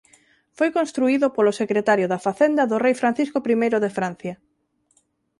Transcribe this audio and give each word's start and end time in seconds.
Foi 0.57 0.69
construído 0.77 1.27
polo 1.35 1.57
secretario 1.61 2.07
da 2.09 2.23
facenda 2.27 2.63
do 2.71 2.77
rei 2.85 2.93
Francisco 3.01 3.37
I 3.55 3.67
de 3.85 3.93
Francia. 3.97 4.33